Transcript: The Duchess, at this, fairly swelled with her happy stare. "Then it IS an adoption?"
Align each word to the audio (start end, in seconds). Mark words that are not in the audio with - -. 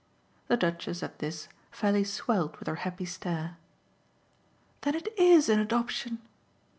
The 0.47 0.57
Duchess, 0.57 1.03
at 1.03 1.19
this, 1.19 1.47
fairly 1.69 2.03
swelled 2.03 2.57
with 2.57 2.67
her 2.67 2.77
happy 2.81 3.05
stare. 3.05 3.57
"Then 4.81 4.95
it 4.95 5.09
IS 5.15 5.47
an 5.47 5.59
adoption?" 5.59 6.17